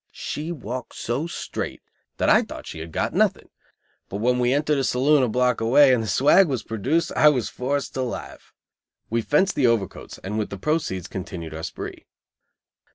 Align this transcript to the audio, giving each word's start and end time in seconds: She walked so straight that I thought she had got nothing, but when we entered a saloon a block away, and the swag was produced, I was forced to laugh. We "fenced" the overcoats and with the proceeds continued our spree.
She 0.13 0.51
walked 0.51 0.95
so 0.95 1.27
straight 1.27 1.79
that 2.17 2.27
I 2.27 2.41
thought 2.41 2.65
she 2.65 2.79
had 2.79 2.91
got 2.91 3.13
nothing, 3.13 3.49
but 4.09 4.17
when 4.17 4.39
we 4.39 4.51
entered 4.51 4.79
a 4.79 4.83
saloon 4.83 5.21
a 5.21 5.27
block 5.29 5.61
away, 5.61 5.93
and 5.93 6.01
the 6.01 6.07
swag 6.07 6.47
was 6.47 6.63
produced, 6.63 7.11
I 7.15 7.29
was 7.29 7.49
forced 7.49 7.93
to 7.93 8.01
laugh. 8.01 8.51
We 9.11 9.21
"fenced" 9.21 9.53
the 9.53 9.67
overcoats 9.67 10.17
and 10.23 10.39
with 10.39 10.49
the 10.49 10.57
proceeds 10.57 11.05
continued 11.07 11.53
our 11.53 11.61
spree. 11.61 12.07